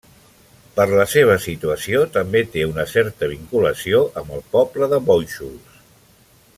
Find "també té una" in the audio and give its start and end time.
2.15-2.87